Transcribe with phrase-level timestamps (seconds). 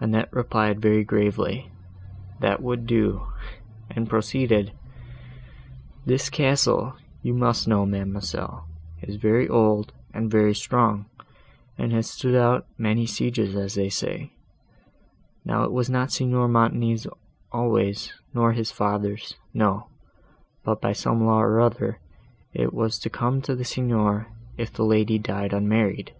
[0.00, 1.70] Annette replied very gravely,
[2.40, 3.28] that would do,
[3.88, 8.66] and proceeded—"This castle, you must know, ma'amselle,
[9.00, 11.06] is very old, and very strong,
[11.78, 14.34] and has stood out many sieges as they say.
[15.42, 17.06] Now it was not Signor Montoni's
[17.50, 19.88] always, nor his father's; no;
[20.64, 21.98] but, by some law or other,
[22.52, 24.26] it was to come to the Signor,
[24.58, 26.12] if the lady died unmarried."